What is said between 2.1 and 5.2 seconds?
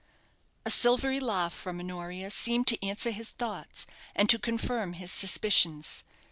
seemed to answer his thoughts, and to confirm his